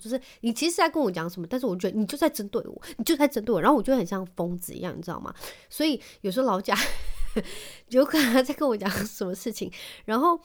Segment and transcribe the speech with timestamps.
[0.00, 5.34] 就是你其实在跟我讲什么，但是我觉得你就在针对我，你就在针对我，然后我就很像疯子一样，你知道吗？
[5.68, 6.74] 所以有时候老贾
[7.88, 9.70] 有可能在跟我讲什么事情，
[10.04, 10.40] 然后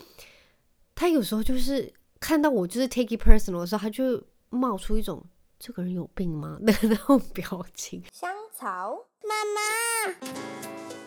[0.94, 5.26] 他有时候就是看到我就是 take it personal 的时候，他就冒出一种
[5.58, 8.04] 这个人有病吗的那种表情。
[8.12, 11.05] 香草妈妈。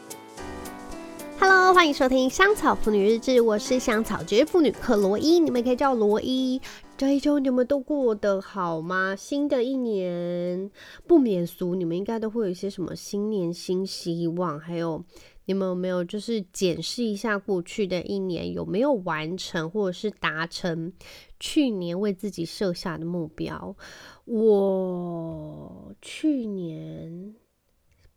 [1.40, 6.60] Hello，欢迎收听《香草妇女日志》，我是香草职业妇女克罗伊，你们可以叫我罗伊。
[6.96, 9.14] 这一周你们都过得好吗？
[9.14, 10.68] 新的一年
[11.06, 15.04] 不免俗，你们应该都会有一些什么新年新希望，还有
[15.44, 20.92] 你们有没有就是检视一下过去的一年有没有完成或者是达成
[21.38, 23.76] 去年为自己设下的目标？
[24.24, 27.36] 我去年。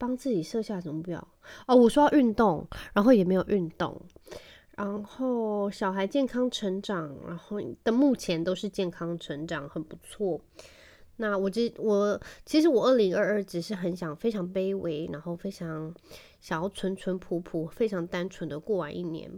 [0.02, 1.28] 帮自己设下什么目标？
[1.68, 4.02] 哦，我说要运动，然后也没有运动。
[4.76, 10.42] 然后小孩健康成长，然后的目前都是健康成长，很不错。
[11.18, 15.94] 那我这我其实我二零二二只是很想非常卑微，然后非常
[16.40, 19.30] 想要淳淳朴朴、非常单纯的过完一年。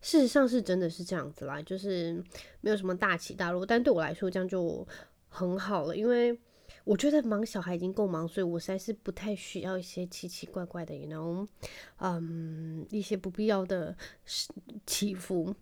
[0.00, 2.22] 事实上是真的是这样子啦，就是
[2.60, 4.86] 没有什么大起大落，但对我来说这样就
[5.28, 6.38] 很好了，因为。
[6.84, 11.46] 我觉得忙小孩已经够忙，所以我实在是不太需要一些奇奇怪怪的，you know，
[11.98, 13.96] 嗯，一些不必要的
[14.86, 15.54] 起伏。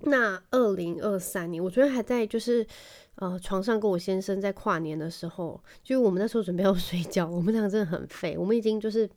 [0.00, 2.66] 那二零二三年，我昨天还在就是
[3.14, 9.08] 呃床上跟我先生在跨年的时候，就是我们那时候准备要 睡觉，我们两个真的很废，我们已经就是。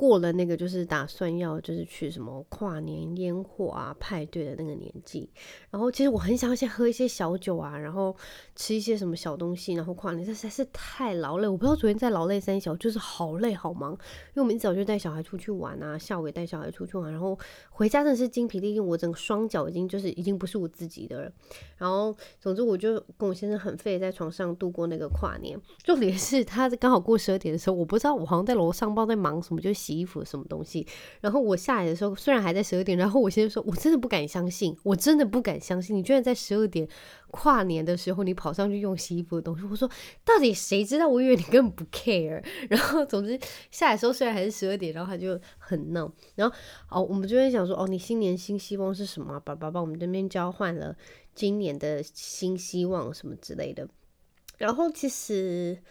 [0.00, 5.28] 过了那个就是打算要就是去什么跨年烟火啊派对的那个年纪，
[5.68, 8.16] 然后其实我很想先喝一些小酒啊，然后
[8.56, 11.46] 吃一些什么小东西，然后跨年，这实在是太劳累。
[11.46, 21.32] 我不知道昨天在劳累三小，就是好累好忙，因为我们一早就带小孩出去玩啊，下午也带小孩出去玩，然后回家真的是精疲力尽，我整个双脚已经就是已经不是我自己的了。
[21.76, 25.60] 然后总之我就跟我先生很废在床上度过那个跨年。
[25.84, 29.70] 重点是他刚好过十二点的时候，我不知道我好像在楼上不知道在忙什么，就。
[29.90, 30.86] 洗衣服什么东西，
[31.20, 36.88] 然后我下来的时候，虽然还在十二点，然后我先说：“我真的不敢相信，我真的不敢相信，你居然在十二点
[37.32, 39.90] 跨年的时候，你跑上去用洗衣服的东西。”我说
[40.24, 41.08] ：“到底谁知道？
[41.08, 42.40] 我以为你根本不 care。”
[42.70, 43.36] 然后总之
[43.72, 46.08] 下来的时候，虽然还是十二点，然后他就很闹。
[46.36, 46.56] 然后
[46.88, 50.96] 哦，我们就在想说：“哦，你新年新希望是什么？”爸爸帮我们这边交换了
[51.34, 53.88] 今年的新希望什么之类的。
[54.56, 55.82] 然后其实。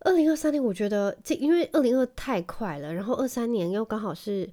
[0.00, 4.48] 二零二三年，我觉得这因为二零二太快了，然后二三年又刚好是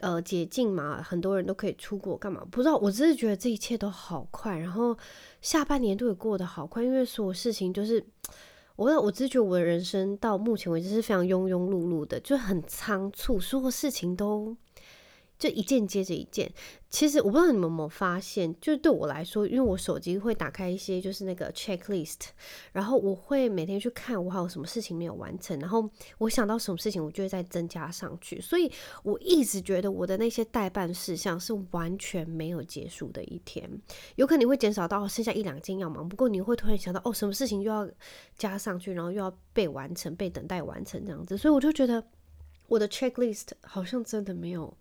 [0.00, 2.46] 呃解禁嘛，很多人都可以出国干嘛？
[2.50, 4.96] 不知道，我只是觉得这一切都好快，然后
[5.40, 8.04] 下半年度也过得好快，因为所有事情就是
[8.76, 14.56] 我我只是觉得我的人生到目前为止是非常庸庸碌碌的，就很仓促，所有事情都。
[15.38, 16.50] 就一件接着一件，
[16.88, 22.28] 其实我不知道你们有没有发现，就是对我来说，因为我手机会打开一些就是那个 checklist，
[22.72, 25.88] 然后我会每天去看我还有什么事情没有完成，然后
[26.18, 28.40] 我想到什么事情，我就会再增加上去。
[28.40, 33.70] 所以我一直觉得我的那些待办事项是完全没有结束的一天，
[34.14, 37.86] 有可能会减少到剩下一两件要忙，不过你会突然想到哦，什么事情又要
[38.38, 42.02] 加上去，然后又要被完成、被等待完成这样子，所以我就觉得
[42.68, 44.74] 我的 checklist 好像真的没有。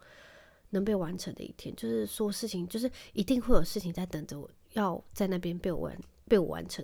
[0.77, 5.97] 能被完成的一天，就是说事情，就是一定会有事情在等着我，要在那边被我完
[6.27, 6.83] 被我完成。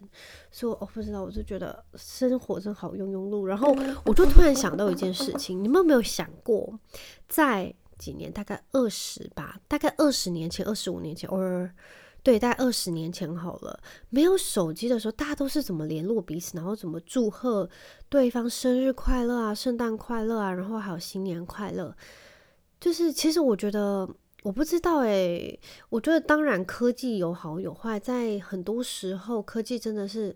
[0.52, 3.46] 所以我不知道，我就觉得生活真好庸庸碌。
[3.46, 3.76] 然后
[4.06, 6.80] 我就突然想到一件事情，你们有没有想过，
[7.28, 11.70] 在几年，大概二十吧，大概二十年前、二十五年前，或
[12.24, 13.80] 对，大概二十年前好了，
[14.10, 17.68] 没有手机的时候，大家都是怎么联络彼此，然后怎么祝贺
[18.10, 21.96] 对方生日快乐啊、圣诞快乐啊，然后还有新年快乐。
[22.82, 24.10] 就是，其实我觉得，
[24.42, 30.36] 我不知道诶，我觉得当然科技有好有坏，在很多时候，科技真的是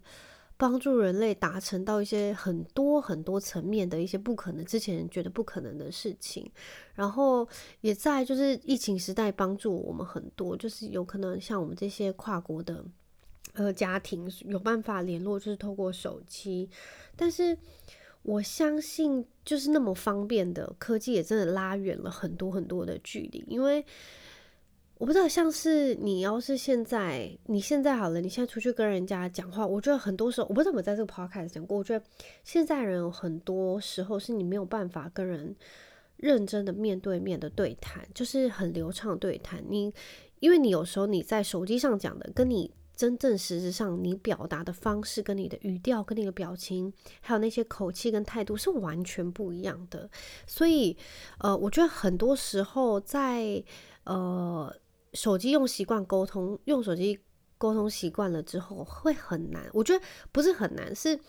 [0.56, 6.47] 帮助人类达成到一些很多很多层面的一些不可能，之前觉得不可能的事情。
[6.94, 7.47] 然后
[7.81, 12.85] 也在就是疫情时代帮助我们很多，就是有可能像我们这些跨国的
[13.53, 16.69] 呃家庭有办法联络，就是透过手机，
[17.15, 17.57] 但是。
[18.25, 23.45] 我相信，就是那么方便的科技，也真的拉远了很多很多的距离。
[23.48, 23.86] 因为
[24.98, 31.77] 我不知道，像是你要是现在，你现在好了，你现在出去跟人家讲话，我觉得很多时候，我不知道有没有在这个 podcast 讲过。
[31.77, 32.04] 我觉得
[32.44, 35.56] 现在人有很多时候是你没有办法跟人
[36.18, 39.63] 认真的面对面的对谈，就是很流畅对谈。
[39.69, 39.94] 你
[40.39, 42.72] 因为你有时候你在手机上讲的，跟你。
[42.95, 50.09] 真正实质上，你表达的方式跟你的语调、跟你的表情，还有那些口气跟态度是完全不一样的。
[50.47, 50.95] 所以，
[51.39, 53.63] 呃，我觉得很多时候在
[54.06, 54.74] 呃
[55.13, 57.19] 手机用习惯沟通，用手机
[57.57, 59.69] 沟通习惯了之后会很难。
[59.74, 61.19] 我觉得不是很难，是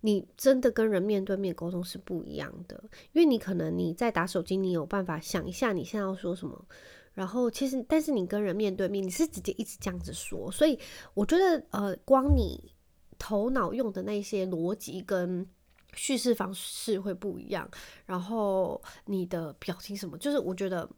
[0.00, 2.82] 你真的跟人面对面沟通是不一样的。
[3.12, 6.66] 因为你可能你在打手机，你有办法想一下你现在要说什么，
[7.14, 10.50] 然后其实但是你跟人面对面，你是直接一直这样子说。
[10.50, 10.78] 所以
[11.14, 12.72] 我觉得呃，光你
[13.18, 15.46] 头脑用的那些逻辑跟
[15.94, 17.68] 叙事方式会不一样，
[18.06, 20.88] 然后你的表情什么，就是我觉得。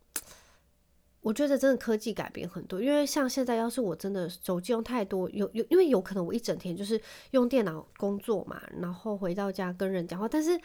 [1.25, 7.01] 我觉得真的科技改变很多，因为像现在，要是我真的手机用太多，有有，因为有可能我一整天就是
[7.31, 10.61] 用电脑工作嘛，然后回到家跟人讲话，但是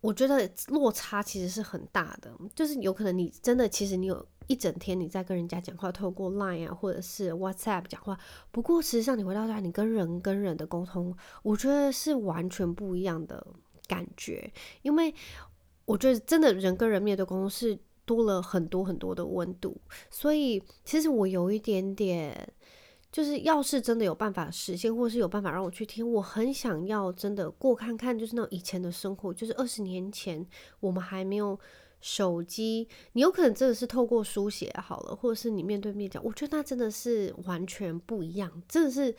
[0.00, 8.18] 我觉得落差其实是很大的，就是有可能你真的其实你有一整天你在跟人家讲话，透过 Line 啊或者是 WhatsApp 讲话，
[8.50, 13.46] 不过实际上你回到家，你跟人跟人的沟通，我觉得是完全不一样的
[13.86, 14.52] 感觉，
[14.82, 15.14] 因为
[15.84, 17.78] 我觉得真的人跟人面对沟通是。
[18.06, 19.80] 多了很多很多的温度，
[20.10, 22.52] 所以其实我有一点点，
[23.12, 30.44] 就是要是真的有办法实现，或是有办法让我去听，我很想要真的过看看，就是那种以前的生活，就是二十年前
[30.80, 31.56] 我们还没有
[32.00, 39.14] 手机，你有可能真的是透过书写好了，或者是你面对面讲，我觉得那真的是完全不一样，真的是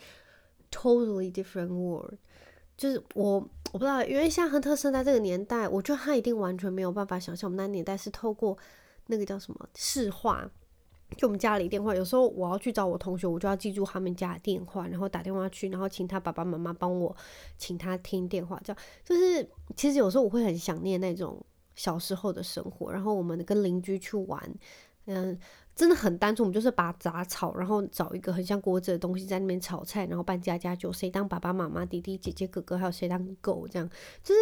[0.70, 2.14] totally different world。
[2.76, 3.34] 就是我
[3.72, 8.58] 我不知道，因为像亨特生在这个年代，我觉得他一定完全没有办法想象我们那年代是透过。
[9.06, 10.48] 那个叫什么市话？
[11.16, 17.14] 就我们家里电话，有时候我要去找我同学，我就要记住他们家的电话，然后打电话去，然后请他爸爸妈妈帮我
[17.58, 19.46] 请他听电话，这样就是
[19.76, 22.90] 其实有时候我会很想念那种小时候的生活。
[22.92, 24.54] 然后我们跟邻居去玩，
[25.06, 25.38] 嗯，
[25.74, 33.88] 真的很单纯，我们就是拔杂草，然后找一个很像锅子的东西在那边炒菜，然后扮家家酒，谁当爸爸妈妈、弟弟姐姐、哥哥，还有谁当狗，这样
[34.22, 34.40] 就是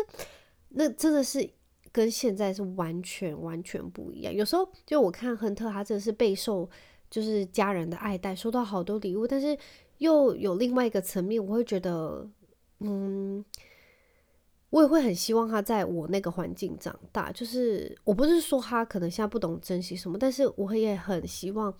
[0.68, 1.50] 那真的是。
[1.92, 4.32] 跟现在是完全完全不一样。
[4.32, 6.70] 有时候就我看亨特，他真的是备受
[7.10, 9.58] 就是家人的爱戴，收到好多礼物，但是
[9.98, 12.24] 又有另外一个层面，我会觉得，
[12.78, 13.44] 嗯，
[14.70, 17.30] 我也会很希望他在我那个环境长大。
[17.32, 21.72] 就是我不是说他可能现在不懂珍惜什么，但是我也很希望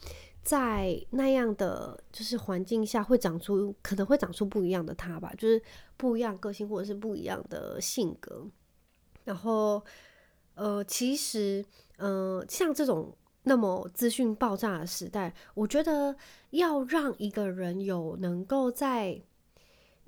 [0.42, 5.62] 在那样的就是环境下会长出，可能会长出不一样的他吧，就是
[5.96, 8.46] 不一样个性或者是不一样的性格。
[9.24, 9.84] 然后，
[10.54, 11.64] 呃，其实，
[11.98, 16.16] 呃，像这种那么资讯爆炸的时代，我觉得
[16.50, 19.22] 要让一个人有能够在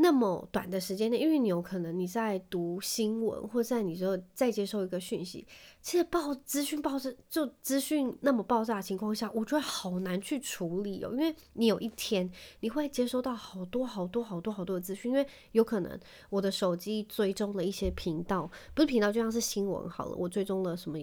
[0.03, 5.47] 那么短的时间内，因为你有可能你在读新闻，或在你说再接受一个讯息，
[5.81, 11.11] 其实爆资讯爆炸就资讯那么爆炸的情况下，我觉得好难去处理哦。
[11.13, 12.29] 因为你有一天
[12.59, 15.97] 你会接收到好多好多好多好多的资讯，因为有可能
[16.31, 20.99] 我的手机追踪了一些频道，不是频道就像是新闻好了，我追踪了什么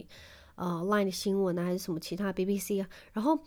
[0.55, 3.39] 呃 Line 的新闻啊，还是什么其他 BBC 啊，然后。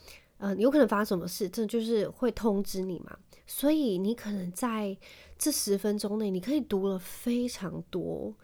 [0.45, 3.17] 嗯，有可能发生什么事，这就是会通知你嘛。
[3.55, 4.97] 所以你可能在
[5.39, 8.35] 这十分钟内，你可以读了非常多、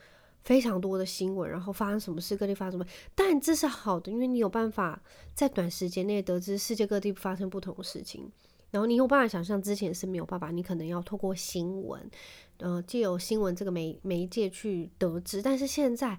[0.45, 2.85] 非常多的新闻，然后发生什么事，各地发生什么。
[3.15, 5.03] 但这是好的，因为你有办法
[5.35, 8.31] 在短时间内得知世界各地发生不同的事情。
[8.71, 12.11] 然后你有办法想象之前是没有办法，你可能要透过新闻，
[12.59, 15.41] 呃，借由新闻这个媒媒介去得知。
[15.41, 16.19] 但是现在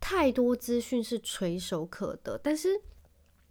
[0.00, 2.80] 太多资讯是垂手可得，但是。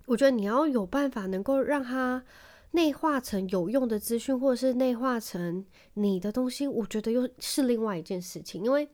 [0.07, 2.21] 我觉得你要有办法能够让它
[2.71, 5.65] 内化成有用的资讯，或者是内化成
[5.95, 8.63] 你的东西，我觉得又是另外一件事情。
[8.63, 8.87] 因为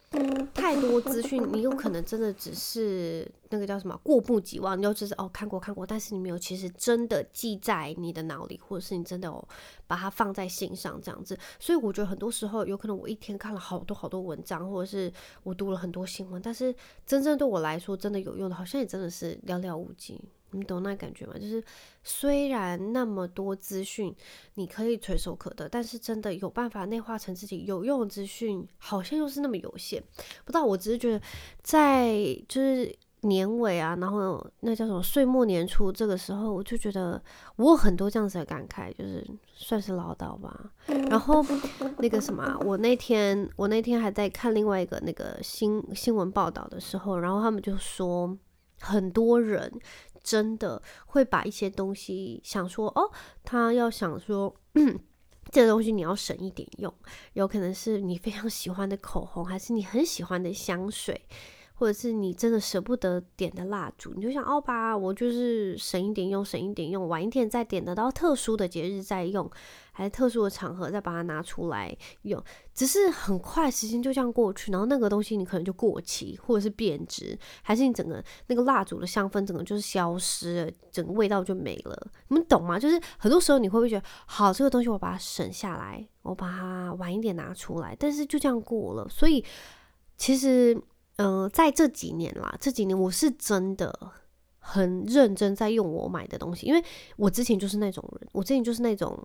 [0.54, 9.48] 太多资讯，你有可能真的只是那个叫什么过目即忘，你就只是哦看过看过，但是你没有其实真的记在你的脑里，或者是你真的有
[9.86, 11.38] 把它放在心上这样子。
[11.60, 16.74] 所以我觉得很多时候有可能我一天看了好多好多文章，或者是我读了很多新闻，但是
[17.06, 20.20] 真正对我来说真的有用的，好像也真的是寥寥无几。
[20.52, 21.34] 你懂那感觉吗？
[21.38, 21.64] 就是
[22.04, 24.16] 虽然那么多资讯
[24.56, 30.02] 你可以垂手可得，但是真的有办法内化成自己有用的资讯，好像又是那么有限。
[30.46, 31.22] 不知道，我只是觉得
[31.62, 32.16] 在
[32.48, 37.22] 就是年尾啊，然后那叫什么岁末年初这个时候，我就觉得
[37.58, 40.72] 我有很多这样子的感慨，就是算是唠叨吧。
[41.10, 41.44] 然后
[41.98, 48.38] 那个什么，我那天我那天还在看另外一个那个新新闻报道的时候，然后他们就说
[48.80, 49.72] 很多人。
[50.28, 53.10] 真的会把一些东西想说哦，
[53.46, 54.54] 他要想说，
[55.54, 56.94] 这个东西你要省一点用，
[57.32, 61.22] 有可能是你非常喜欢的口红，还是你很喜欢的香水，
[61.76, 69.50] 或者是你真的舍不得点的蜡烛，你就想哦吧，我就是省一点用，省一点用，晚一点再点得到特殊的节日再用，
[69.98, 72.40] 还是特殊的场合再把它拿出来用，
[72.72, 82.78] 只是很快时间就这样过去，然后那个东西你可能就过期，或者是变质，还是你整个那个蜡烛的香氛整个就是消失了，整个味道就没了，你们懂吗？
[82.78, 89.44] 就是很多时候你会不会觉得，好，这个东西我把它省下来，我把它晚一点拿出来，但是就这样过了，所以
[90.16, 90.80] 其实，
[91.16, 94.12] 嗯、在这几年啦，这几年我是真的
[94.60, 96.84] 很认真在用我买的东西，因为
[97.16, 99.20] 我之前就是那种人，我之前就是那种。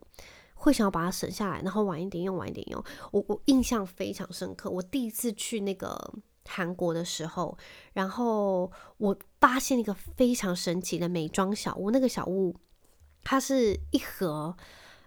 [0.62, 2.83] 会想要把它省下来，然后晚一点用，晚一点用。
[3.11, 6.14] 我我印象非常深刻，我第一次去那个
[6.45, 7.59] 韩国的时候，
[7.95, 11.90] 然后我发现一个非常神奇的美妆小物。
[11.90, 12.54] 那个小物，
[13.25, 14.57] 它是一盒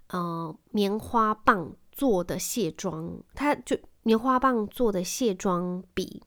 [0.09, 6.21] 呃棉花棒做的卸妆，它就棉花棒做的卸妆笔。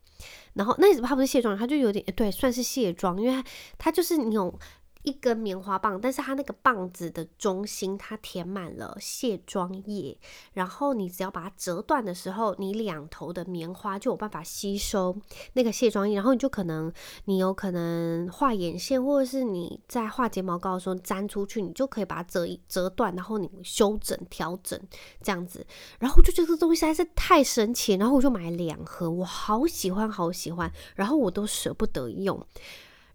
[0.54, 3.44] 然后那它不是卸妆，它就有点对，算是卸妆，因为
[3.76, 4.58] 它就是那种。
[5.02, 10.18] 一根棉花棒，但是它那个棒子的中心，它填满了卸妆液，
[10.52, 15.16] 然后你只要把它折断的时候，你两头的棉花就有办法吸收
[15.54, 16.92] 那个卸妆液，然后你就可能，
[17.24, 24.78] 你有可能画眼线，或者是你在画睫毛膏的时候粘出去，你就可以把它折折断，然后你修整调整
[25.22, 25.66] 这样子，
[25.98, 32.44] 然后我就觉得这东西实在是太神奇，然后我就买两盒，我好喜欢好喜欢，然后我都舍不得用。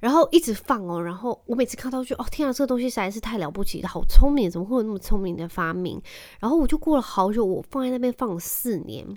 [0.04, 6.02] 然后一直放哦，然后我每次看到就哦天啊，这个东西实在是太了不起，好聪明，怎么会有那么聪明的发明？
[6.42, 9.08] 然后我就过了好久，我放在那边放了四年，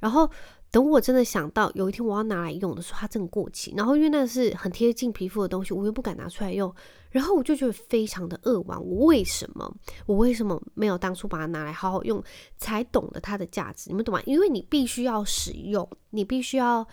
[0.00, 0.28] 然后
[0.72, 3.72] 等我真的想到有一天我要拿来用的时候，它正过期。
[3.76, 6.74] 然后因为那是很贴近皮肤的东西，我又不敢拿出来用，
[7.10, 8.84] 然后我就觉得非常的扼腕。
[8.84, 9.72] 我为什么？
[10.06, 12.20] 我为什么没有当初把它拿来好好用，
[12.58, 13.90] 才懂得它的价值？
[13.90, 14.20] 你们懂吗？
[14.26, 16.84] 因为你必须要使用，你必须要。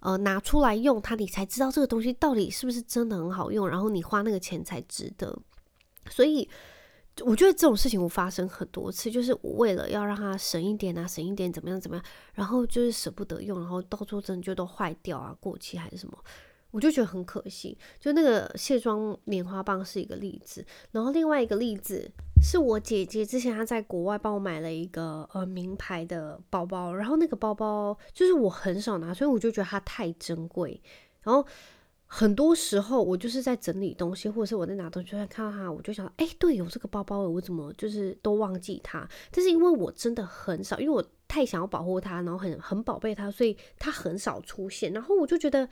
[0.00, 5.36] 呃，拿出来用它，你才知道这个东西到底是不是真的很好用，然后你花那个钱才值得。
[6.08, 6.48] 所以
[7.22, 16.16] 我觉得这种事情我发生很多次，就是为了要让它省一点啊，省一点怎么样怎么样，然后就是舍不得用，然后到处真的就都坏掉啊，过期还是什么，
[16.70, 17.76] 我就觉得很可惜。
[17.98, 22.10] 就那个卸妆棉花棒是一个例子，然后另外一个例子。
[22.40, 30.80] 是我姐姐之前她在国外帮我买了一个呃名牌的包包，然后那个包包就是我很少拿，所以我就觉得它太珍贵。
[31.22, 31.44] 然后
[32.06, 39.06] 很多时候我就是在整理东西，或者是我在拿东西，就在看到它，我就想，哎、对，有这个包包，我怎么就是都忘记它？
[39.30, 44.92] 但是因为我真的很少，因为我太想要保护它，然后很很宝贝它，所以它很少出现。
[44.92, 45.68] 然后我就觉得。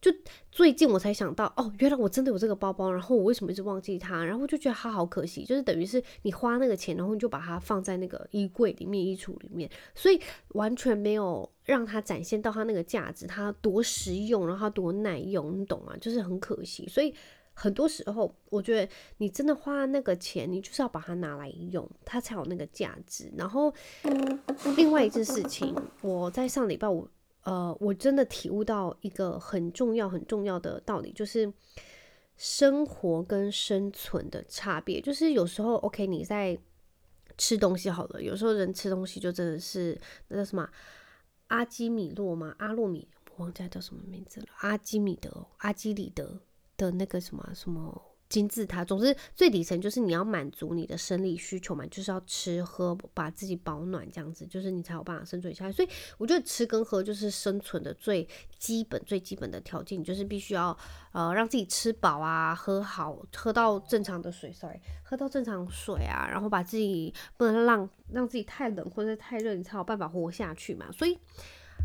[0.00, 0.14] 就
[0.52, 4.24] 最近我才想到，哦，原来我真的有这个包包，然后我为什么一直忘记它？
[4.24, 15.96] 然后就觉得它好可惜，就是等于是你花那个钱，然后你就把它放在那个衣柜里面、衣橱里面，所以完全没有让它展现到它那个价值，它多实用，然后它多耐用，你懂吗？
[16.00, 16.86] 就是很可惜。
[16.86, 17.12] 所以
[17.52, 23.32] 很多时候，我觉得你真的花那个钱，你就是要把它拿来用，它才有那个价值。
[23.36, 23.74] 然后
[24.76, 27.08] 另外一件事情，我在上礼拜五。
[27.48, 31.50] 呃，我真的体悟到一个很重要、很重要的道理，就是
[32.36, 35.00] 生活跟生存的差别。
[35.00, 36.58] 就是有时候，OK，你在
[37.38, 40.68] 吃东西好了，有时候人吃东西就真的是那叫什么
[41.46, 42.54] 阿基米洛吗？
[42.58, 44.46] 阿洛米，我忘记叫什么名字了。
[44.58, 46.38] 阿基米德、阿基里德
[46.76, 48.02] 的那个什么什么。
[48.28, 55.72] 金字塔，总之最底层就是你要满足你的生理需求嘛，就是要吃喝，把自己保暖，这样子就是你才有办法生存下来。
[55.72, 60.76] 所以我觉得吃跟喝就是生存的最基本、最基本的条件，就是必须要
[61.12, 70.92] 呃让自己吃饱啊，喝好，喝到正常的水，sorry，喝到正常水啊，然后把自己不能让让自己太冷或者太热，你才有办法活下去嘛。
[70.92, 71.18] 所以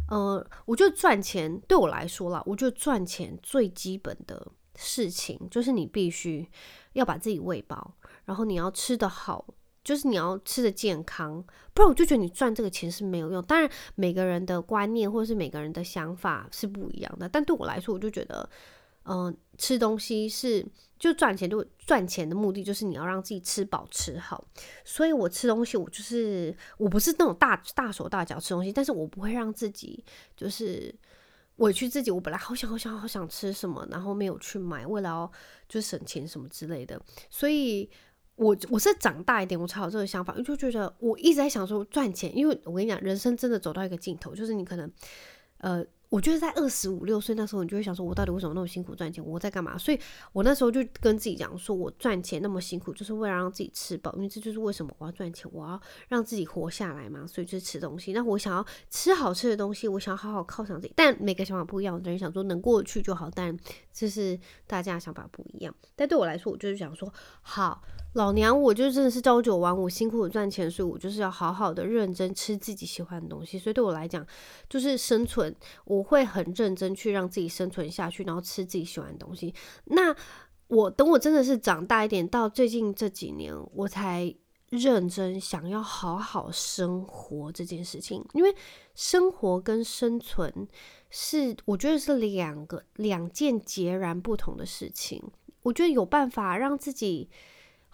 [0.10, 4.46] 呃，我觉得赚钱对我来说啦，我觉得赚钱最基本的。
[4.76, 6.48] 事情就是你必须
[6.94, 7.94] 要把自己喂饱，
[8.26, 9.46] 然后你要吃得好，
[9.84, 13.42] 就是你要吃得健康，不然我就觉得你赚这个钱是没有用。
[13.44, 18.50] 当然，每个人的观念或者是每个人的想法是不一样的，但对我来说，我就觉得，
[19.06, 20.66] 嗯、吃东西是
[20.98, 24.44] 就赚钱，就赚钱的目的就是你要让自己吃饱吃好。
[24.84, 30.04] 所以我吃东西，我就是我不是那种大大手大脚吃东西，但是我不会让自己
[30.36, 30.94] 就是。
[31.58, 35.30] 委屈自己，我本来好想好想好想吃什么，然后没有去买，为了
[35.70, 37.00] 就省钱什么之类的。
[37.30, 37.90] 所以
[38.36, 44.92] 我我是长大一点，我才有这个想法，我就觉得我一直在想说赚钱，因为我跟你讲，人生真的走到一个尽头，就是你可能
[45.60, 49.26] 呃，我觉得在二十五六岁那时候，你就会想说，我到底为什么那么辛苦赚钱？
[49.26, 49.76] 我在干嘛？
[49.76, 50.00] 所以
[50.32, 57.26] 我那时候就跟自己讲说，我赚钱那么辛苦，就是为了让自己吃饱，因为这就是为什么我要赚钱，我要让自己活下来嘛。
[57.26, 58.14] 所以就是吃东西。
[58.14, 60.94] 那我想要吃好吃的东西，我想好好犒赏自己。
[60.96, 63.58] 但每个想法不一样，有的人想说能过去就好，但
[63.94, 65.74] 这是大家想法不一样。
[65.96, 67.84] 但对我来说，我就是想说，好。
[68.14, 73.58] 老娘我就真的是朝九晚五，辛苦的赚钱，所以我就是要好好的认真吃自己喜欢的东西。
[73.58, 74.24] 所以对我来讲，
[74.70, 79.52] 就是生存，我会很认真去让自己生存下去，然后吃自己喜欢的东西。
[79.86, 80.16] 那
[80.68, 84.32] 我等我真的是长大一点，到最近这几年，我才
[84.70, 88.24] 认真想要好好生活这件事情。
[88.34, 88.56] 因为
[88.94, 90.68] 生活跟生存
[91.16, 95.22] 是，我觉得是两个两件截然不同的事情。
[95.62, 97.30] 我觉得有办法让自己。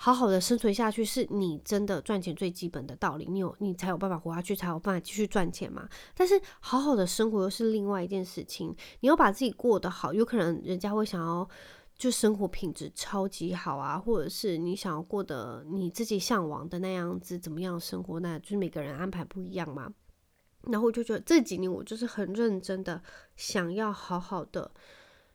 [0.02, 3.28] 好好的生存下去，是你真的赚钱最基本的道理。
[3.30, 5.90] 你有，你才有办法活下去，才有办法继续赚钱嘛。
[6.16, 8.74] 但是，好好的生活又是另外一件事情。
[9.02, 11.46] 你要把自己过得好，有可能人家会想要
[11.98, 18.22] 就生活品质超级好啊，或者是你想要过得你自己向往的那样子，怎么样生活？
[18.22, 19.92] 那就是每个人安排不一样嘛。
[20.68, 23.02] 然后我就觉得这几年我就是很认真的
[23.36, 24.72] 想要好好的。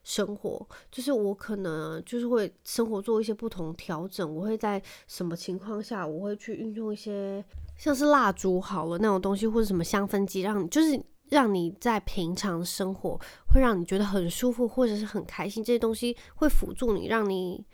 [0.07, 4.78] 生活就是我可能就是会生活做一些不同调整，我会在
[5.09, 7.43] 什么情况下我会去运用一些
[7.78, 17.64] 像是蜡烛好了那种东西，或者什么香氛机，让你就是让你在平常生活会让你觉得很舒服或者是很开心，这些东西会辅助你，让你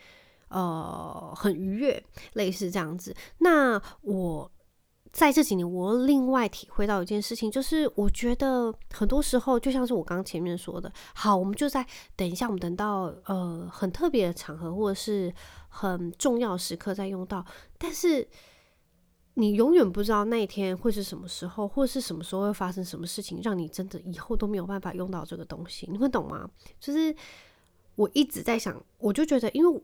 [0.50, 2.00] 呃很愉悦，
[2.34, 3.12] 类似这样子。
[3.38, 4.48] 那我。
[5.12, 15.34] 在这几年，我另外体会到一件事情，就是我觉得很多时候，就像是我刚前面说的，好，我们就在等一下，我们等到呃很特别的场合或者是
[15.68, 17.44] 很重要时刻再用到，
[17.76, 18.26] 但是
[19.34, 26.48] 你永远不知道那一天会是什么时候，或者是什么时候会发生什么事情，让你真的以后都没有办法用到这个东西，你会懂吗？
[26.78, 27.12] 就是
[27.96, 29.82] 我一直在想，我就觉得，因为。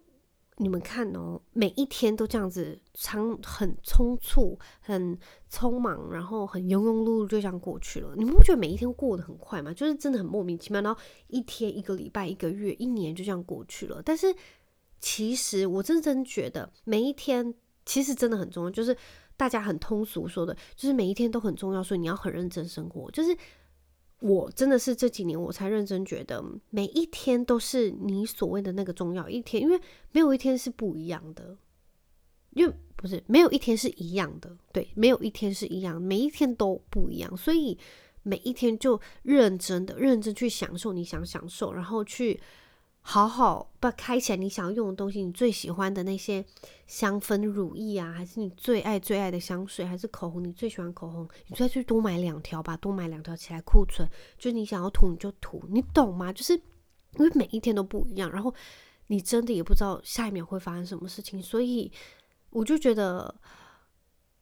[0.59, 5.19] 你们看哦，每一天都这样子，长很匆促，很
[5.51, 8.15] 匆忙，然后很庸庸碌碌就这样过去了。
[8.17, 9.73] 你们不觉得每一天过得很快吗？
[9.75, 10.99] 就是真的很莫名其妙，然后
[11.29, 14.01] 一天、一个礼拜、一个月、一年就这样过去了。
[14.03, 14.35] 但是
[14.99, 18.97] 其实我真真觉得每一天其实真的很重要，就是
[19.37, 23.37] 大家很通俗说的，就是每一天都很重要，所以你要很认真生活，就是。
[24.21, 29.81] 我真的是这几年我才认真觉得，每一天都是你所谓的那个重要一天，因为
[30.13, 31.57] 没有一天是不一样的，
[32.51, 37.77] 因为不是没有一天是一样的，对，没有一天是一样，每一天都不一样，所以
[38.23, 42.41] 每一天就认真的、认真去享受你想享受，然后去。
[43.09, 46.45] 好好把开起来，你想要用的东西，你最喜欢的那些
[46.89, 50.43] 香氛乳液啊，还是你最爱最爱的香水，还是口红？
[50.43, 54.09] 你最喜欢口红，你再去多买两条吧，多买两条起来库存。
[54.37, 56.33] 就你想要涂你就涂，你懂吗？
[56.33, 58.53] 就是因为每一天都不一样，然后
[59.07, 61.93] 你真的也不知道下一秒会发生什么事情，所以
[62.51, 63.33] 我就觉得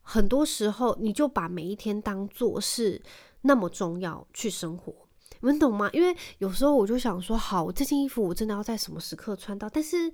[0.00, 3.02] 很多时候你就把每一天当做是
[3.42, 5.03] 那么重要去生活。
[5.44, 5.90] 你们懂吗？
[5.92, 9.68] 因为有时候我就想说，好，这件衣服我真的要在什么时刻穿到？
[9.68, 10.10] 但是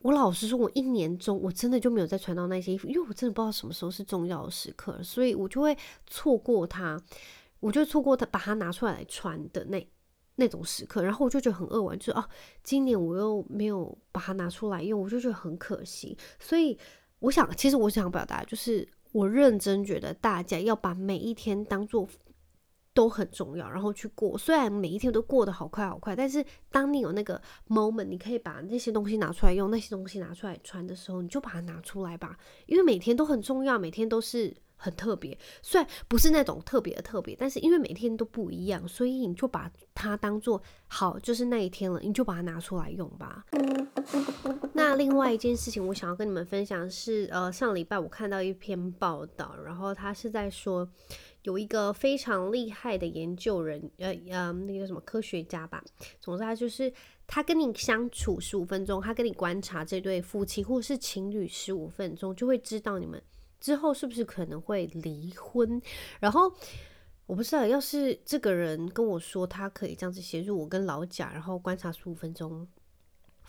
[0.00, 7.00] 我老实说，我一年中我真的就没有再穿到那些衣服，因为我真的不知道什么时候是重要的时刻，所以我就会错过它，
[7.60, 9.88] 我就错过它，把它拿出来穿的那
[10.34, 12.24] 那种时刻，然后我就觉得很扼腕，就是哦，
[12.64, 16.18] 今年我又没有把它拿出来用，我就觉得很可惜。
[16.40, 16.76] 所以
[17.20, 22.08] 我想，其实我想表达就是，我认真觉得大家要把每一天当做。
[22.92, 24.36] 都很重要，然后去过。
[24.36, 32.36] 虽然每一天都过得好快好快，但是当你有那个 moment，你可以把那些东西拿出来用，那些东西拿出来穿的时候，你就把它拿出来吧。
[32.66, 35.38] 因为每天都很重要，每天都是很特别。
[35.62, 43.44] 虽然不是那种特别的特别，但是因为每天都不一样，所以你就把它当做好，就是那一天了，你就把它拿出来用吧。
[44.72, 50.88] 那另外一件事情，我想要跟你们分享是，呃，上礼拜我看到一篇报道，然后他是在说。
[51.42, 55.82] 有一个非常厉害的研究人，呃呃，那个什么科学家吧。
[56.20, 56.92] 总之，他就是
[57.26, 63.22] 他跟你相处十五分钟，他跟你观察这对夫妻或是情侣十五分钟，就会知道你们
[63.58, 65.80] 之后是不是可能会离婚。
[66.18, 66.52] 然后
[67.26, 72.66] 我不知道，要是这个人跟我说他可以这样子协助我跟老贾，然后观察十五分钟。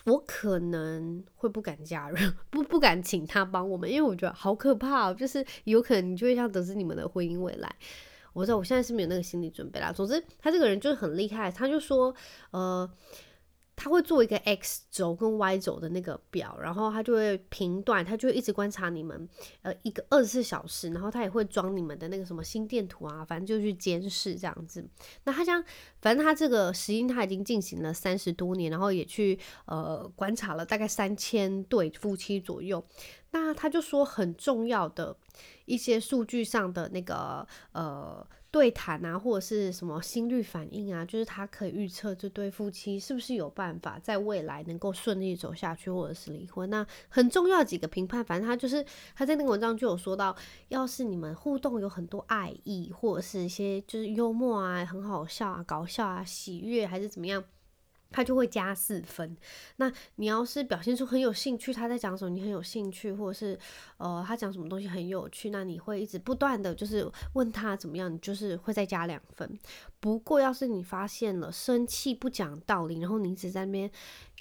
[0.04, 2.16] 我可能会不敢加入，
[2.50, 7.74] 不不敢请他帮我们，因为我觉得好可怕，就是有可能你就会像得知你们的婚姻未来。
[8.32, 9.92] 我知道我现在是没有那个心理准备啦。
[9.92, 12.14] 总之，他这个人就是很厉害，他就说，
[12.50, 12.90] 呃。
[13.82, 19.28] 他会做一个 X 轴跟 Y 轴的那个表，然后他就会评断，他就会一直观察你们，
[19.62, 24.88] 呃，一个二十四小时，然后他也会装你们的那个什么心电图啊，反正就去监视这样子。
[25.24, 25.60] 那他将，
[26.00, 32.84] 反正他这个实验他已经进行了三十多年，然后也去呃观察了大概三千对夫妻左右。
[33.32, 35.16] 那他就说很重要的
[35.64, 38.24] 一些数据上的那个呃。
[38.52, 46.68] 对谈啊，或者是什么心率反应啊，就是他可以预测这对夫妻是不是有办法在未来能够顺利走下去，或者是离婚。
[46.68, 48.84] 那很重要几个评判，反正他就是
[49.16, 50.36] 他在那个文章就有说到，
[50.68, 57.42] 要是你们互动有很多爱意，或者是一些就是幽默啊、很好笑啊、搞笑啊、喜悦还是怎么样。
[58.12, 59.36] 他就会加四分。
[59.76, 63.58] 那你要是表现出很有兴趣，他在讲什么你很有兴趣，或者是
[63.96, 69.58] 呃他讲什么东西很有趣，那你会一直不断的就是问他怎么样，你就是会再加两分。
[69.98, 73.90] 不过要是你发现了生气不讲道理，然后你一直在那边。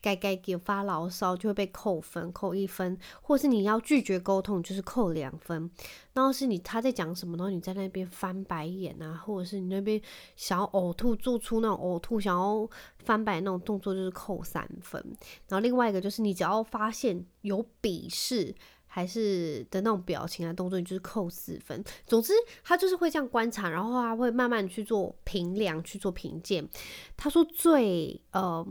[0.01, 5.69] 该该给发牢骚就会被扣分，扣一分，或是你要拒绝沟通就是扣两分。
[6.13, 10.01] 然后是你他在讲什么，然后你在那边翻白眼啊，或者是你那边
[10.35, 15.01] 想要呕吐，做出那种呕吐想要翻白那种动作就是扣三分。
[15.47, 18.53] 然后另外一个就是你只要发现有鄙视
[18.87, 21.81] 还是的那种表情啊动作，你就是扣四分。
[22.05, 22.33] 总之
[22.63, 26.67] 他就是会这样观察，然后他会慢慢去做评量，去做评鉴。
[27.15, 28.67] 他说最呃。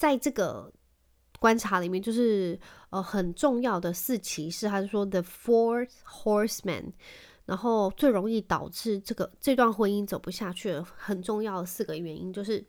[0.00, 0.72] 在这个
[1.38, 2.58] 观察里面，就是
[2.88, 6.92] 呃很重要的四骑士，他是说 The Four Horsemen，
[7.44, 12.64] 然后最容易导致这个这段婚姻走不下去的很重要的四个原因，就是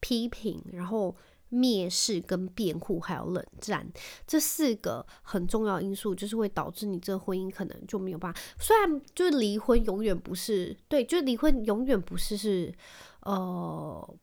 [0.00, 1.14] 批评，然后
[1.50, 3.86] 蔑视跟辩护，还有冷战，
[4.26, 8.40] 这四个很重要因素，就是会导致你这个婚姻可能就没有办法。
[8.58, 12.74] 虽然就是离婚永远不是对，就是离婚永远不是是
[13.20, 14.16] 呃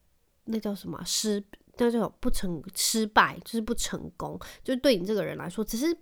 [0.46, 1.44] 那叫什么失。
[1.78, 5.96] 那就不成失败，就是不成功，就是对你这个人来说，只是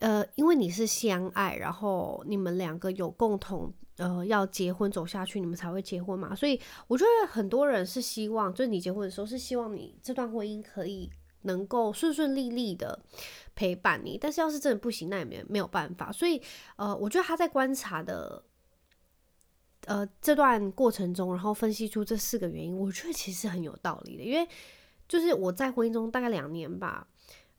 [0.00, 6.34] 呃，因为你是相爱，然后你们两个有共同呃要结婚走下去，你们才会结婚嘛。
[6.34, 11.10] 所以我觉得很多人是希望，就是你结婚的时候是希望你这段婚姻可以
[11.42, 13.00] 能够顺顺利利的
[13.54, 14.18] 陪伴你。
[14.20, 16.12] 但是要是真的不行，那也没没有办法。
[16.12, 16.40] 所以
[16.76, 18.44] 呃，我觉得他在观察的。
[19.88, 24.22] 呃，这段过程中，然后分析出这四个原因，我觉得其实很有道理的。
[24.22, 24.46] 因为
[25.08, 27.08] 就是我在婚姻中大概两年吧，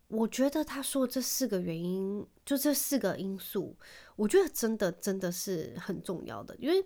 [0.09, 3.75] 我觉得他说这四个原因，就这四个因素，
[4.15, 6.55] 我觉得真的真的是很重要的。
[6.57, 6.85] 因为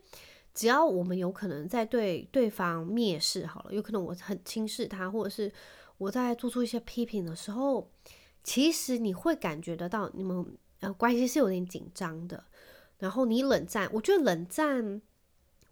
[0.53, 5.51] 只要我们有可能在对对方蔑视好了，有可能我很轻视他，或者是
[5.97, 7.91] 我在做出一些批评的时候，
[8.45, 12.45] 其实你会感觉得到你们呃关系是有点紧张的。
[12.99, 15.01] 然后你冷战，我觉得冷战。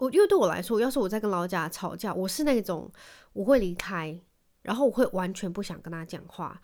[0.01, 2.91] 我因为对我来说，要是我在跟老贾吵架，我是那种
[3.33, 4.19] 我会离开，
[4.63, 6.59] 然后我会完全不想跟他讲话。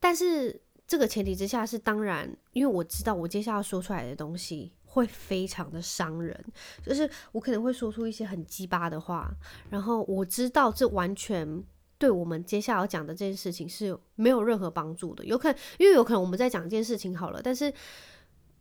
[0.00, 6.42] 但是这个前提之下是当然，因为我知道我接下来说出来的东西会非常的伤人，
[6.82, 9.30] 就是我可能会说出一些很鸡巴的话，
[9.68, 11.62] 然后我知道这完全
[11.98, 15.22] 对我们接下来要讲的这件事情是没有任何帮助的。
[15.26, 17.70] 有可能，因为有可能我们在讲一件事情好了，但是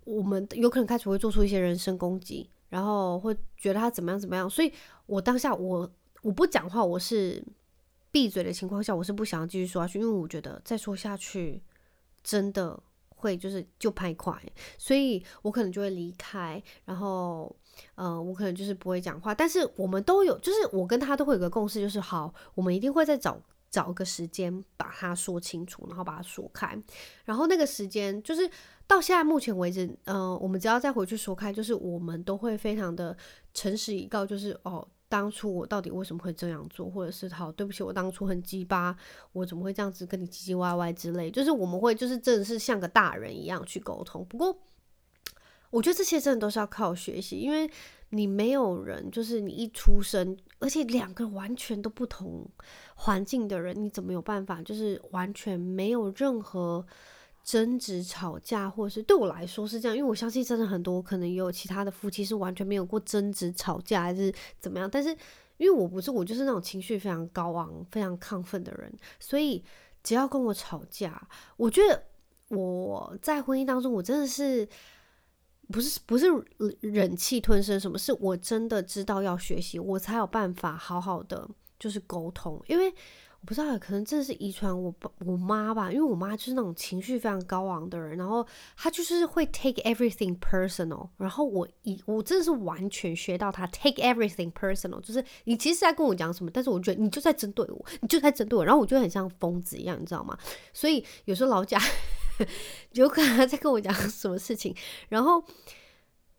[0.04, 2.50] 我们有可能开始会做出一些人身攻击。
[2.70, 4.72] 然后会觉得他怎么样怎么样，所以
[5.06, 5.90] 我当下我
[6.22, 7.44] 我不讲话，我是
[8.12, 11.62] 闭嘴的情况下，我是不想要继续说下去，因为我觉得再说下去
[12.24, 12.78] 真的
[13.10, 14.40] 会就是就拍快，
[14.78, 17.56] 所以我可能就会离开，然后
[17.96, 19.34] 呃，我可能就是不会讲话。
[19.34, 26.78] 但是我们都有，就是我跟他都会有个共识，就是好，我们一定会再找找个时间把它说清楚，然后把它说开，
[27.26, 28.50] 然后那个时间就是。
[28.90, 33.14] 到现在目前为止，嗯、呃，我们只要再回去说开，就是我们都会非常的
[33.54, 38.96] 诚实以告，就是哦，当初我到底为什么会这样做，或者是好，对不起，我当初很鸡巴，
[39.34, 44.26] 我怎么会这样子跟你唧唧歪歪之类，就是我们会就是真的是像个大人一样去沟通。
[44.26, 44.58] 不过，
[45.70, 47.70] 我觉得这些真的都是要靠学习，因为
[48.12, 52.48] 你没有人，就是你一出生，而且两个完全都不同
[52.96, 56.86] 环境的人，你怎么有办法，就是完全没有任何。
[57.43, 64.89] 争执、吵架，或者是对我来说是这样，因为我相信真的很多可能也有其他的夫妻是完全没有过争执、吵架，还是怎么样。
[64.91, 65.12] 但是
[65.56, 69.63] 因为我不是，我就是那种情绪非常高昂、非常亢奋的人，所以
[70.04, 72.04] 只要跟我吵架，我觉得
[72.50, 74.67] 我在婚姻当中，我真的是
[75.72, 76.28] 不是不是
[76.82, 81.50] 忍气吞声，什么是我真的知道要学习，我才有办法好好的
[81.80, 82.94] 就是沟通，因为。
[83.40, 100.36] 我不知道，可能真的是遗传我爸我妈吧，因为我妈就是那种情绪非常高昂的人，然后她就是会 take everything personal，然后我一我真的是完全学到她 take everything personal，就是你其实在跟我讲什么，但是我觉得你就在针对我，你就在针对我，然后我就很像疯子一样，你知道吗？
[100.74, 101.80] 所以有时候老贾
[102.93, 104.76] 有可能他在跟我讲什么事情，
[105.10, 105.43] 然后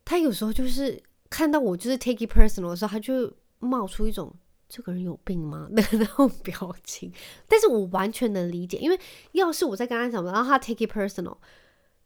[0.05, 4.35] 他有时候就是看到我就是 take it personal 的时候，他就冒出一种。
[4.71, 5.67] 这个人有病吗？
[5.73, 7.11] 的那种表情，
[7.49, 9.01] 但是我完全能理解，因为
[9.33, 11.39] 要是我在跟他讲，然后他 take it personal，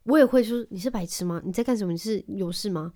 [0.03, 1.41] 我也会说，你是白痴吗？
[1.43, 1.91] 你在干什么？
[1.91, 2.93] 你是有事吗？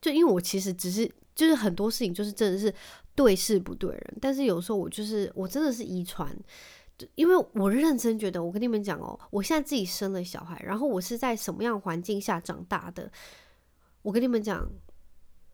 [0.00, 2.74] 就因为我其实只是就是很多事情就是真的是
[3.14, 6.36] 对事不对人，但是有时候我就是我真的是遗传，
[7.14, 13.10] 因为我认真觉得，我跟你们讲哦，我现在自己生了小孩，然后我是在什么样环境下长大的，
[14.02, 14.68] 我跟你们讲。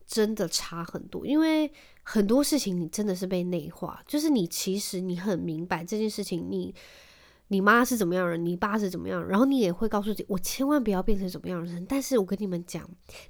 [0.05, 1.71] 真的差很多，因为
[2.03, 6.75] 很多事情你真的是被内化，就是你其实你很明白这件事情你，
[7.47, 11.83] 你妈是怎么样的，你爸是怎么样，然后你也会告诉自己，我千万不要变成什么样的人。
[11.85, 12.87] 但是我跟你们讲，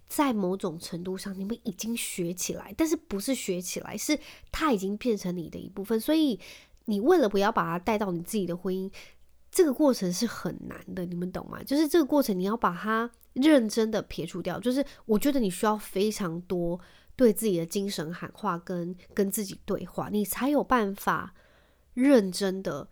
[0.08, 4.20] 在某种程度上，你们已经学起来，但是不是学起来，是
[4.52, 5.98] 它已经变成你的一部分。
[6.02, 6.38] 所以
[6.86, 8.92] 你为了不要把它带到你自己的婚姻，
[9.52, 11.64] 这个过程是很难的，你们懂吗？
[11.64, 13.10] 就是这个过程你要把它。
[13.34, 16.80] 认真的撇除掉，就是我觉得你需要非常多
[17.16, 21.34] 对自己的精神喊话，跟跟自己对话，你才有办法
[21.96, 22.88] 认真的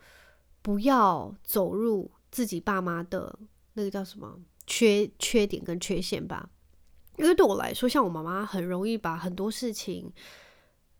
[0.63, 3.37] 不要走入自己爸妈的
[3.73, 6.49] 那个叫什么缺缺点跟缺陷吧。
[7.17, 10.11] 因为对我来说，像我妈妈很容易把很多事情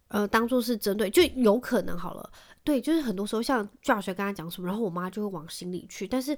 [0.09, 2.31] 呃当做是针对，就有可能好了，
[2.63, 6.37] 对，就是很多时候像 Josh 跟他讲什么，然后我妈就会往心里去，但是。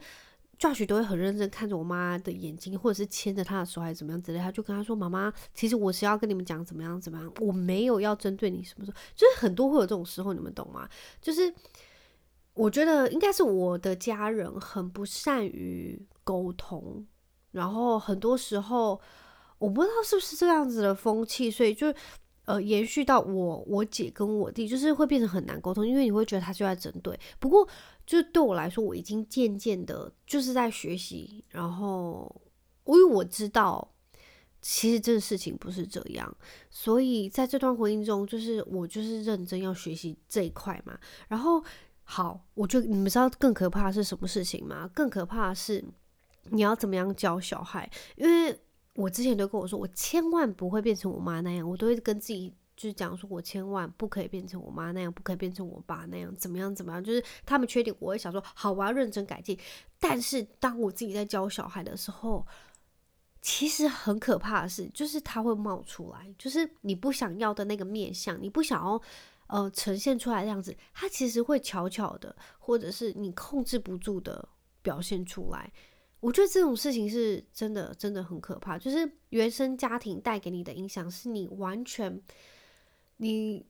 [0.59, 4.39] Josh 都会很认真看着我妈的眼睛，或者是牵着她的手，还是怎么样之类。
[4.39, 8.97] 他就跟她说：“妈妈，其实我是要跟你们讲怎么样怎么样，我没有要针对你什么什么。
[9.15, 10.87] 就是很多会有这种时候，你们懂吗？
[11.19, 11.53] 就是
[12.53, 17.05] 我觉得应该是我的家人很不善于沟通，
[17.51, 19.01] 然后很多时候
[19.57, 21.93] 我不知道是不是这样子的风气，所以就。”
[22.45, 27.17] 呃，延续到我我姐跟我弟，就是会变成很难沟通，因为你会觉得他就在针对。
[27.39, 27.65] 不过，
[28.05, 31.43] 就是对我来说，我已经渐渐的，就是在学习。
[31.47, 32.41] 然后，
[32.83, 33.93] 因为我知道，
[34.61, 36.35] 其实这个事情不是这样，
[36.69, 40.99] 所以在这段婚姻中，就是我就是认真要学习这一块嘛。
[41.29, 41.63] 然后，
[42.03, 44.89] 好，我就你们知道更可怕的是什么事情吗？
[44.93, 45.81] 更可怕的是
[46.49, 48.59] 你要怎么样教小孩，因为。
[48.95, 59.57] 我之前都跟我说，我千万不会变成我妈那样，我都会跟自己就是讲说，我千万不可以变成我妈那样，不可以变成我爸那样，怎么样怎么样，就是他们缺点，我会想说，好，我要认真改进。
[59.99, 62.45] 但是当我自己在教小孩的时候，
[63.41, 69.01] 其实很可怕的是，就是他会冒出来，就是你不想要的那个面相，你不想要
[69.47, 74.47] 呃呈现出来的样子，他其实会悄悄的，或者是你控制不住的
[74.81, 75.71] 表现出来。
[76.23, 78.77] 我觉得这种事情是真的，真的很可怕。
[78.77, 82.21] 就是原生家庭带给你的影响，是你完全，
[83.17, 83.65] 你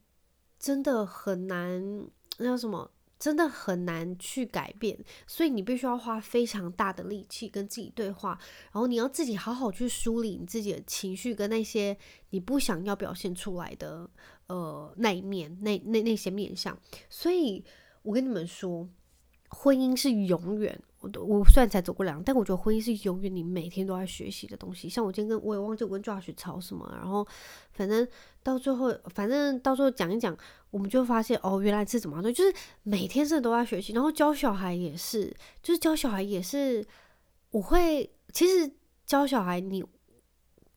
[0.60, 2.92] 真的很难，那叫什么？
[3.18, 5.04] 真的很难去改变。
[5.26, 8.38] 所以你必须要花非常大的力气跟自己对话，
[8.72, 11.98] 然后你要自己好好去梳理你自己的情绪跟那些
[12.30, 14.08] 你不想要表现出来的
[14.46, 16.78] 呃那一面，那那那些面向。
[17.10, 17.66] 所以
[18.04, 18.88] 我跟你们说，
[19.54, 20.78] 婚姻是永远。
[21.00, 24.88] 我都我虽然才走过两，但我觉得婚姻是永远你每天都在学习的东西。
[24.88, 27.28] 像我今天跟我也忘记我跟 Josh 吵什么，然后
[27.74, 28.08] 反正
[28.42, 30.36] 到最后，反正到最后讲一讲，
[30.72, 33.92] 我们就发现哦，原来是怎么样，就是每天真的都在学习。
[33.92, 36.86] 然后教小孩也是，就是教小孩也是，
[37.52, 38.72] 我会其实
[39.06, 39.84] 教小孩，你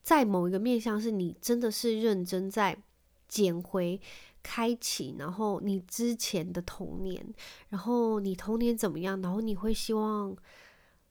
[0.03, 2.77] 在某一个面向是你真的是认真在
[3.29, 4.01] 捡回。
[4.49, 7.21] 开启，然后你之前的童年，
[7.67, 10.33] 然后你童年怎么样，然后你会希望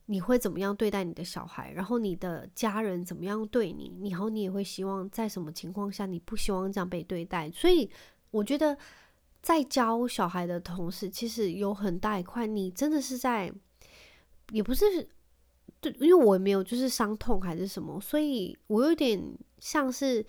[0.06, 7.50] 你会怎么样对待你的小孩，然后你的家人怎么样对你，然后你也会希望在什么情况下你不希望这样被对待。
[7.50, 7.90] 所以
[8.30, 8.74] 我觉得
[9.42, 13.52] 在教小孩的同时，其实有很大一块，你真的是在，
[14.50, 15.06] 也不是
[15.82, 19.20] 对，因为我也没有就是伤痛还是什么，所以我有点
[19.58, 20.24] 像是。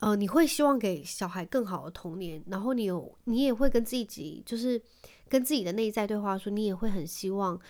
[0.00, 4.80] 呃，你会希望给小孩更好的童年，然后你有，你也会跟自己，就是
[5.28, 7.60] 跟自己的内在对话说，你也会很希望，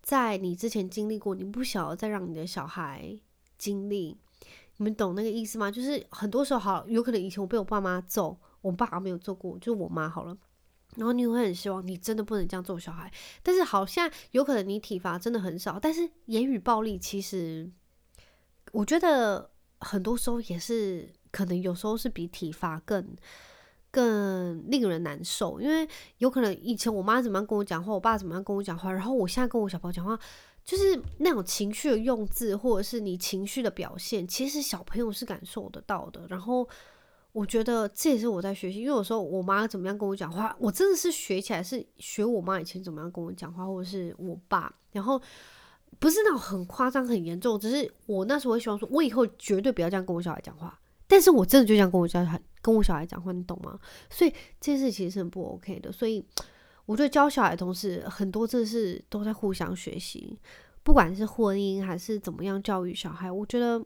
[0.00, 3.18] 在你之前经历过，你不想要再让你的小孩
[3.58, 4.16] 经历，
[4.76, 5.72] 你们懂那个意思吗？
[5.72, 10.38] 就是很多时候，好，有可能以前我被我爸妈揍，我爸没有揍过，就我妈好了，
[10.94, 17.68] 然后你会很希望你真的不能这样揍小孩，但是好像有可能你体罚真的很少，但是言语暴力其实，
[18.70, 21.10] 我觉得很多时候也是。
[21.32, 23.16] 可能有时候是比体罚更、
[23.90, 30.16] 更令人难受，因为有可能以前我妈怎么样跟我讲话，我爸怎么样跟我讲话，然后我现在跟我小朋友讲话，
[30.62, 36.24] 就是那种情绪的用字，或者是你情绪的表现，其实小朋友是感受得到的。
[36.28, 36.68] 然后
[37.32, 45.20] 我觉得这也是我在学习，因为有时候我妈怎么样跟我讲话，我真的是学起来是学我妈以前怎么样跟我讲话，或者是我爸，然后。
[45.98, 50.76] 不是那种很夸张、很严重，只是我那时候会希望说，我以后绝对不要这样跟我小孩讲话。
[51.12, 53.78] 但是我真的就这样跟我小孩、跟我小孩讲话，你懂吗？
[54.08, 55.92] 所以这件事其实是很不 OK 的。
[55.92, 56.24] 所以
[56.86, 60.38] 我觉得教小孩同时，很多真的是都在互相学习，
[60.82, 63.84] 不管是婚姻还是怎么样教育小孩，我觉得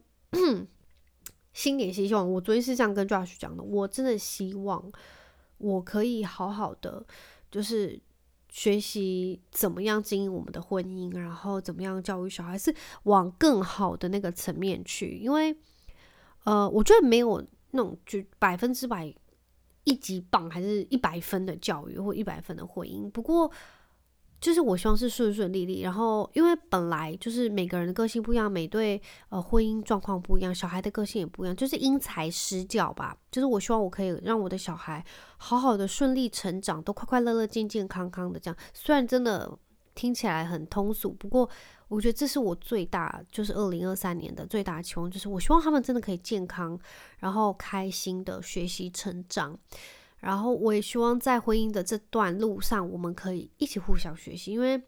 [1.52, 2.32] 新年新希望。
[2.32, 4.92] 我昨天是这样跟 Josh 讲的，我真的希望
[5.58, 7.04] 我可以好好的，
[7.50, 8.00] 就是。
[8.48, 15.18] 学习怎么样经营我们的婚姻，然后怎么样教育小孩，是往更好的那个层面去。
[15.18, 15.54] 因为，
[16.46, 19.14] 呃，我觉得没有那种就百分之百
[19.84, 23.10] 一级棒，还是一百分的教育或一百分的婚姻。
[23.10, 23.50] 不过，
[24.40, 33.16] 就是我希望是顺顺利利，然后因为本来就是每个人的个性不一样，每对呃婚姻状况不一样，小孩的个性也不一样，就是因材施教吧。
[33.30, 35.04] 就是我希望我可以让我的小孩
[35.38, 38.56] 好好的顺利成长，都快快乐乐、健健康康的这样。
[38.72, 39.58] 虽然真的
[39.94, 41.48] 听起来很通俗，不过
[41.88, 46.78] 我觉得这是我最大，就是二零二三年的最大期望，就是我希望他们真的可以健康，
[47.18, 49.58] 然后开心的学习成长。
[50.18, 54.50] 然后我也希望在婚姻的这段路上，我们可以一起互相学习。
[54.50, 54.82] 因为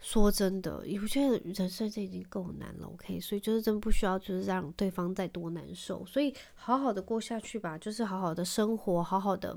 [0.00, 3.20] 说真的，我觉得人生这已经够难了，OK？
[3.20, 6.04] 所以就是真不需要，就是让对方再多难受。
[6.06, 9.56] 所以好好的过下去吧，就是好好的生活，好好的，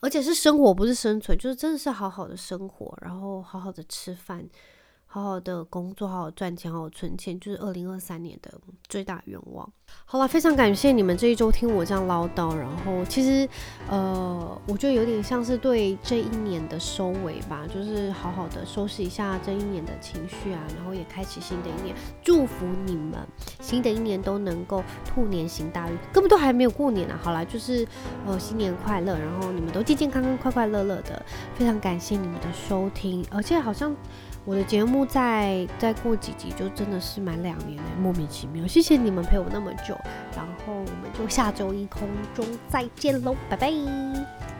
[0.00, 4.46] 而且是生活，不是生存，就是真的是好好的生活，然后好好的吃饭。
[5.14, 8.52] 好好的工作，好好赚钱，好好存钱，就是二零二三年的
[8.88, 9.72] 最大愿望。
[10.04, 12.52] 好了，非常感谢你们这一周听我这样唠叨。
[12.52, 13.48] 然后其实，
[13.88, 21.94] 呃，我觉得有点像是对这一年的收尾吧，就是好好的收拾一下这一年的情绪啊，然后也开启新的一年。
[22.20, 23.20] 祝福你们
[23.60, 27.20] 新的一年都能够兔年行大运，根本都还没有过年呢、啊。
[27.22, 27.86] 好啦，就是
[28.26, 31.24] 呃新年快乐，然后你们都健健康康、快快乐乐的。
[31.54, 33.94] 非常感谢你们的收听，而且好像。
[34.44, 38.66] 我的节目再再过几集就真的是满两年了，莫名其妙。
[38.66, 39.96] 谢谢你们陪我那么久，
[40.36, 44.53] 然后我们就下周一空中再见喽，拜拜。